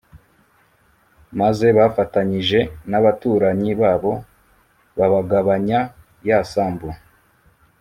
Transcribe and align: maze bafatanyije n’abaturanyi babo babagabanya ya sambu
maze 1.39 1.67
bafatanyije 1.77 2.59
n’abaturanyi 2.89 3.71
babo 3.81 4.13
babagabanya 4.97 5.79
ya 6.27 6.39
sambu 6.51 6.89